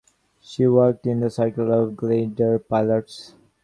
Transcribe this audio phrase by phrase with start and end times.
[0.39, 3.35] She worked in the circle of glider pilots.